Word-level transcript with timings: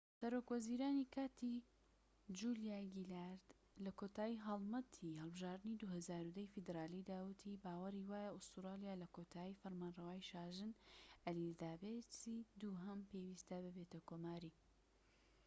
سەرۆک 0.19 0.47
وەزیرانی 0.53 1.11
کاتی، 1.15 1.55
جولیا 2.37 2.79
گیلارد 2.95 3.45
لە 3.83 3.91
کۆتای 3.99 4.41
هەڵمەتی 4.47 5.17
هەڵبژاردنی 5.21 5.79
٢٠١٠ 5.81 6.35
ی 6.43 6.51
فیدرالیدا 6.53 7.17
وتی 7.23 7.61
باوەری 7.65 8.07
وایە 8.11 8.33
ئوستورالیا 8.35 8.93
لە 9.01 9.07
کۆتایی 9.15 9.59
فەرمانرەوایی 9.61 10.27
شاژن 10.31 10.71
ئەلیزابێسی 11.25 12.37
دووهەم 12.61 12.99
پێویستە 13.09 13.55
ببێتە 13.65 13.99
کۆماری 14.09 14.53